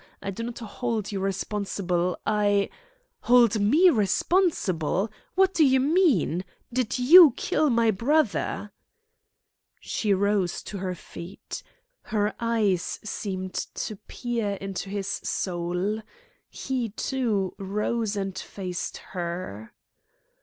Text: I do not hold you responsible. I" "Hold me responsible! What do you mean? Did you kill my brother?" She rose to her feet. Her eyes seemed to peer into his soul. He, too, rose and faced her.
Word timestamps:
I 0.19 0.31
do 0.31 0.41
not 0.41 0.57
hold 0.57 1.11
you 1.11 1.19
responsible. 1.19 2.17
I" 2.25 2.71
"Hold 3.27 3.59
me 3.59 3.91
responsible! 3.91 5.11
What 5.35 5.53
do 5.53 5.63
you 5.63 5.79
mean? 5.79 6.43
Did 6.73 6.97
you 6.97 7.35
kill 7.37 7.69
my 7.69 7.91
brother?" 7.91 8.71
She 9.79 10.11
rose 10.11 10.63
to 10.63 10.79
her 10.79 10.95
feet. 10.95 11.61
Her 12.01 12.33
eyes 12.39 12.99
seemed 13.03 13.53
to 13.53 13.95
peer 13.95 14.53
into 14.55 14.89
his 14.89 15.07
soul. 15.07 16.01
He, 16.49 16.89
too, 16.89 17.53
rose 17.59 18.15
and 18.15 18.35
faced 18.35 18.97
her. 19.13 19.71